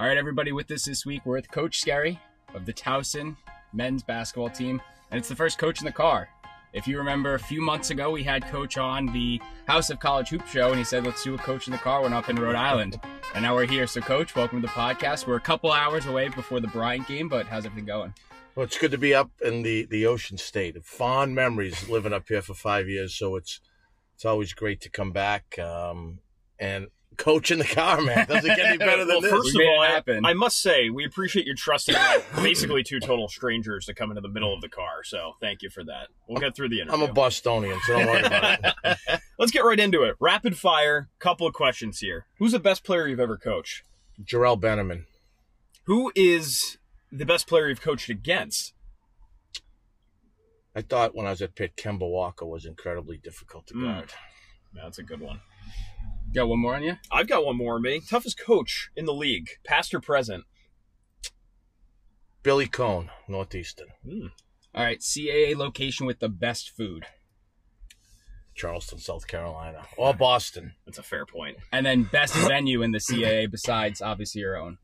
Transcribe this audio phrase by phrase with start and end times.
[0.00, 2.18] All right, everybody, with us this week, we're with Coach Skerry
[2.54, 3.36] of the Towson
[3.74, 4.80] men's basketball team,
[5.10, 6.30] and it's the first coach in the car.
[6.72, 10.30] If you remember, a few months ago, we had Coach on the House of College
[10.30, 12.36] Hoop show, and he said, let's do a Coach in the car when up in
[12.36, 12.98] Rhode Island.
[13.34, 13.86] And now we're here.
[13.86, 15.26] So, Coach, welcome to the podcast.
[15.26, 18.14] We're a couple hours away before the Bryant game, but how's everything going?
[18.54, 20.82] Well, it's good to be up in the, the ocean state.
[20.82, 23.60] Fond memories living up here for five years, so it's
[24.14, 25.58] it's always great to come back.
[25.58, 26.20] Um,
[26.58, 26.86] and
[27.20, 29.14] coach in the car, man, doesn't get any better than this?
[29.14, 29.30] well, this.
[29.30, 30.24] first We of all, I, happen.
[30.24, 31.94] I must say we appreciate you trusting
[32.36, 35.04] basically two total strangers to come into the middle of the car.
[35.04, 36.08] So thank you for that.
[36.28, 37.04] We'll get through the interview.
[37.04, 39.20] I'm a Bostonian, so don't worry about it.
[39.38, 40.16] Let's get right into it.
[40.18, 41.08] Rapid fire.
[41.18, 42.26] Couple of questions here.
[42.38, 43.82] Who's the best player you've ever coached?
[44.22, 45.06] Jerrelle Benjamin.
[45.84, 46.78] Who is
[47.12, 48.72] the best player you've coached against?
[50.74, 53.82] I thought when I was at Pitt, Kemba Walker was incredibly difficult to Mm.
[53.94, 54.12] guard.
[54.72, 55.40] That's a good one.
[56.32, 56.96] Got one more on you?
[57.10, 58.00] I've got one more on me.
[58.00, 60.44] Toughest coach in the league, past or present.
[62.42, 63.88] Billy Coen, Northeastern.
[64.74, 67.04] All right, CAA location with the best food.
[68.54, 69.86] Charleston, South Carolina.
[69.96, 70.74] Or Boston.
[70.84, 71.56] That's a fair point.
[71.72, 74.78] And then best venue in the CAA besides obviously your own.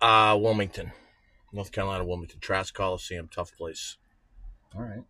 [0.00, 0.92] Uh, Wilmington.
[1.52, 2.40] North Carolina, Wilmington.
[2.40, 3.96] Trask Coliseum, tough place.
[4.74, 5.02] All right.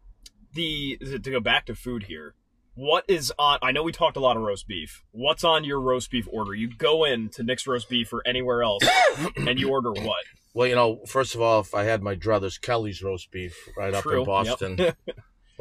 [0.55, 2.35] The to go back to food here.
[2.79, 3.59] What is on?
[3.61, 5.03] I know we talked a lot of roast beef.
[5.11, 6.55] What's on your roast beef order?
[6.55, 8.85] You go in to Nick's Roast Beef or anywhere else,
[9.37, 10.25] and you order what?
[10.55, 13.93] Well, you know, first of all, if I had my druthers, Kelly's roast beef right
[13.93, 14.77] up in Boston.
[14.79, 14.97] yep.
[15.09, 15.13] A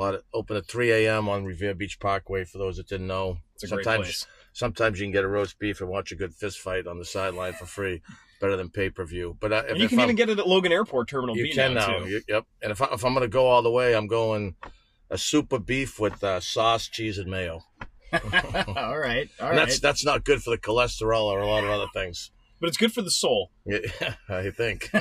[0.02, 1.28] lot of, open at 3 a.m.
[1.28, 2.44] on Revere Beach Parkway.
[2.46, 5.58] For those that didn't know, It's a great sometimes sometimes you can get a roast
[5.58, 8.04] beef and watch a good fist fight on the sideline for free,
[8.40, 9.36] better than pay per view.
[9.40, 11.54] But uh, if, you can I'm- even get it at Logan Airport Terminal you B
[11.54, 11.98] can now, now.
[11.98, 12.10] too.
[12.10, 12.46] You- yep.
[12.62, 14.54] And if I, if I'm gonna go all the way, I'm going
[15.10, 17.64] a super beef with uh, sauce, cheese, and mayo.
[18.14, 19.30] all right.
[19.40, 19.56] All right.
[19.56, 22.32] that's that's not good for the cholesterol or a lot of other things.
[22.60, 23.52] But it's good for the soul.
[23.66, 23.80] Yeah,
[24.30, 24.90] I think.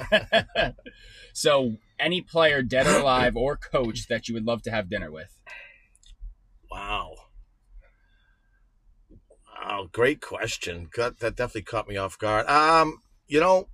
[1.36, 5.10] So, any player, dead or alive, or coach that you would love to have dinner
[5.10, 5.38] with?
[6.70, 7.12] Wow.
[9.54, 10.88] Wow, great question.
[10.90, 12.46] Got, that definitely caught me off guard.
[12.46, 13.68] Um, you know,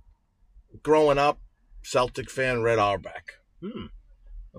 [0.81, 1.39] growing up,
[1.83, 3.35] Celtic fan, Red Auerbach.
[3.61, 3.85] Hmm.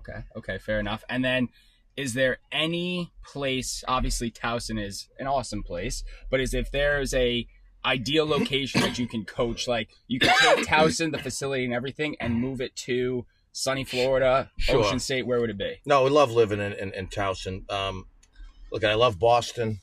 [0.08, 0.24] Okay.
[0.36, 0.58] Okay.
[0.58, 1.04] Fair enough.
[1.08, 1.48] And then,
[1.96, 3.84] is there any place?
[3.88, 7.46] Obviously, Towson is an awesome place, but is if there's a
[7.84, 12.16] ideal location that you can coach, like you can take Towson, the facility and everything,
[12.20, 14.84] and move it to sunny Florida, Sure.
[14.84, 15.26] Ocean State.
[15.26, 15.80] Where would it be?
[15.86, 17.70] No, we love living in, in, in Towson.
[17.70, 18.06] Um,
[18.72, 19.80] look, I love Boston,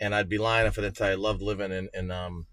[0.00, 2.46] and I'd be lying if I didn't tell you I loved living in in, um,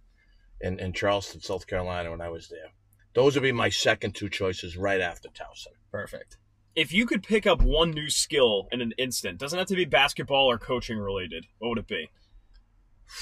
[0.62, 2.72] in in Charleston, South Carolina when I was there.
[3.14, 5.74] Those would be my second two choices right after Towson.
[5.92, 6.38] Perfect.
[6.76, 9.86] If you could pick up one new skill in an instant, doesn't have to be
[9.86, 11.46] basketball or coaching related.
[11.60, 12.10] What would it be?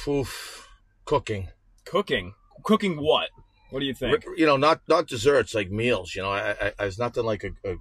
[0.08, 0.68] Oof,
[1.06, 1.50] cooking.
[1.86, 2.34] Cooking.
[2.64, 3.30] Cooking what?
[3.70, 4.24] What do you think?
[4.38, 6.16] You know, not not desserts like meals.
[6.16, 7.76] You know, I, I, I was nothing like a, a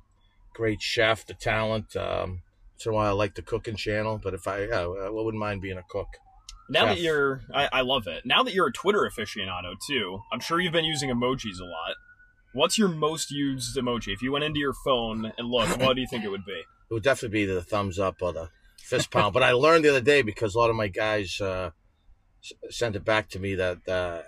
[0.54, 1.96] great chef, the talent.
[1.96, 2.42] Um,
[2.84, 5.78] a while, I like the cooking channel, but if I, yeah, I wouldn't mind being
[5.78, 6.08] a cook.
[6.68, 8.24] Now that you're, I, I love it.
[8.24, 11.94] Now that you're a Twitter aficionado too, I'm sure you've been using emojis a lot.
[12.54, 14.12] What's your most used emoji?
[14.12, 16.62] If you went into your phone and looked, what do you think it would be?
[16.90, 19.32] It would definitely be the thumbs up or the fist pound.
[19.32, 21.70] but I learned the other day because a lot of my guys uh,
[22.68, 24.20] sent it back to me that uh,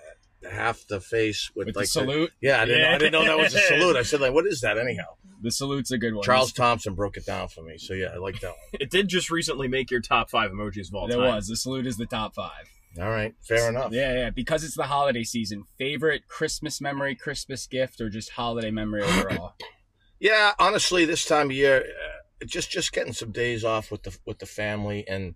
[0.50, 3.24] half the face with, With like the salute, yeah, I didn't, know, I didn't know
[3.26, 3.96] that was a salute.
[3.96, 5.04] I said like, what is that anyhow?
[5.44, 6.24] the salute's a good one.
[6.24, 8.80] Charles Thompson broke it down for me, so yeah, I like that one.
[8.80, 11.26] It did just recently make your top five emojis of all There time.
[11.26, 11.48] It was.
[11.48, 12.70] The salute is the top five.
[13.00, 13.92] All right, fair enough.
[13.92, 14.30] Yeah, yeah.
[14.30, 15.64] Because it's the holiday season.
[15.78, 19.54] Favorite Christmas memory, Christmas gift, or just holiday memory overall?
[20.20, 24.16] Yeah, honestly, this time of year, uh, just just getting some days off with the
[24.24, 25.34] with the family and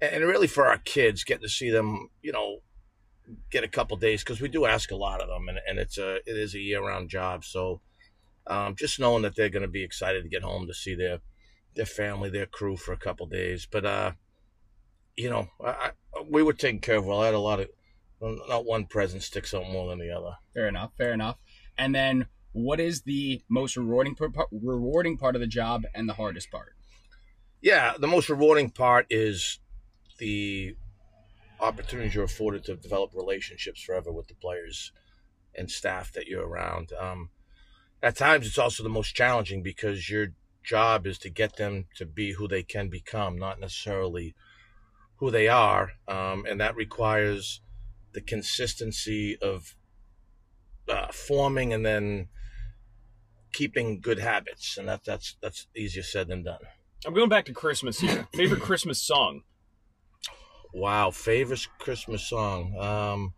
[0.00, 2.60] and really for our kids, getting to see them, you know,
[3.50, 5.98] get a couple days because we do ask a lot of them, and, and it's
[5.98, 7.44] a it is a year round job.
[7.44, 7.80] So,
[8.46, 11.18] um, just knowing that they're going to be excited to get home to see their
[11.74, 13.66] their family, their crew for a couple days.
[13.70, 14.12] But uh,
[15.18, 15.90] you know, I, I,
[16.30, 17.22] we were taken care of well.
[17.22, 17.68] I had a lot of
[18.20, 20.36] not one present sticks out more than the other.
[20.54, 20.92] fair enough.
[20.96, 21.36] Fair enough.
[21.76, 24.16] And then, what is the most rewarding
[24.52, 26.74] rewarding part of the job and the hardest part?
[27.60, 29.58] Yeah, the most rewarding part is
[30.18, 30.76] the
[31.60, 34.92] opportunities you're afforded to develop relationships forever with the players
[35.54, 36.92] and staff that you're around.
[36.92, 37.30] Um,
[38.00, 40.28] at times, it's also the most challenging because your
[40.62, 44.36] job is to get them to be who they can become, not necessarily
[45.18, 47.60] who they are, um, and that requires
[48.12, 49.74] the consistency of
[50.88, 52.28] uh, forming and then
[53.52, 56.60] keeping good habits, and that that's that's easier said than done.
[57.06, 58.26] I'm going back to Christmas here.
[58.34, 59.42] Favorite Christmas song?
[60.74, 62.76] Wow, favorite Christmas song.
[62.78, 63.34] Um,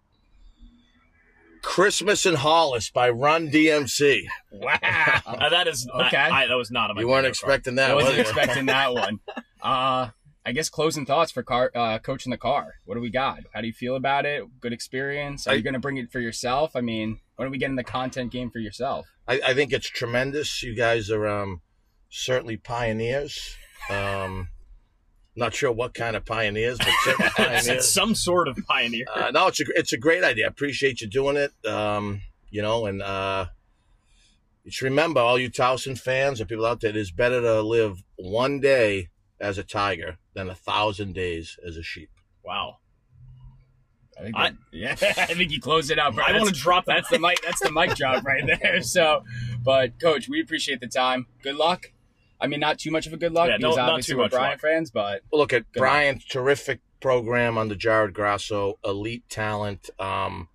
[1.63, 4.23] Christmas in Hollis by Run DMC.
[4.53, 6.17] Wow, Uh, that is Okay.
[6.17, 7.55] I, I- that was not on my You weren't bingo card.
[7.55, 8.23] expecting that, I was wasn't you?
[8.23, 9.21] expecting that one.
[9.63, 10.09] Uh,
[10.45, 12.75] I guess closing thoughts for car, uh, coaching the car.
[12.87, 13.41] What do we got?
[13.53, 14.45] How do you feel about it?
[14.61, 15.47] Good experience?
[15.47, 16.75] Are I- you going to bring it for yourself?
[16.75, 19.07] I mean, when are we get in the content game for yourself?
[19.29, 20.63] I, I think it's tremendous.
[20.63, 21.61] You guys are um,
[22.09, 23.55] certainly pioneers.
[23.91, 24.49] Um,
[25.37, 27.37] not sure what kind of pioneers, but certainly It's
[27.67, 27.93] pioneers.
[27.93, 29.07] some sort of pioneer.
[29.15, 30.47] Uh, no, it's a it's a great idea.
[30.47, 31.53] I appreciate you doing it.
[31.67, 33.47] Um, you know, and uh,
[34.65, 37.63] you should remember, all you Towson fans and people out there, it is better to
[37.63, 39.09] live one day
[39.41, 42.11] as a tiger than a thousand days as a sheep.
[42.45, 42.77] wow,
[44.19, 46.15] I think, I- that, yeah, I think you closed it out.
[46.15, 46.25] bro.
[46.25, 46.97] I want to drop that.
[46.97, 47.41] That's the mic.
[47.43, 48.83] That's the mic drop right there.
[48.83, 49.25] So,
[49.63, 51.27] but coach, we appreciate the time.
[51.43, 51.93] Good luck.
[52.43, 54.19] I mean, not too much of a good luck Yeah, because no- not obviously too
[54.19, 54.61] we're much Bryant luck.
[54.61, 59.91] fans, but Well, look at Good Bryant's terrific program under Jared Grasso, elite talent.
[59.99, 60.49] Um,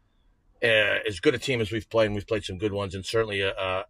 [0.64, 3.06] uh, as good a team as we've played, and we've played some good ones, and
[3.06, 3.86] certainly a, a,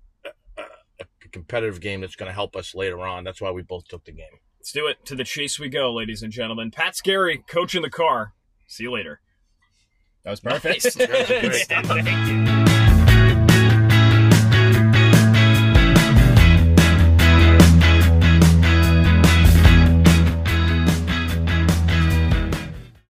[0.58, 0.64] a,
[1.00, 3.24] a competitive game that's going to help us later on.
[3.24, 4.40] That's why we both took the game.
[4.66, 5.06] Let's do it.
[5.06, 6.72] To the chase we go, ladies and gentlemen.
[6.72, 8.34] Pat Skerry, coach in the car.
[8.66, 9.20] See you later.
[10.24, 10.84] that was perfect.
[10.84, 10.96] Nice.
[10.96, 12.04] That was great.
[12.04, 12.75] Thank you.